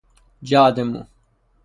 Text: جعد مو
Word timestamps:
جعد 0.43 0.79
مو 0.79 1.05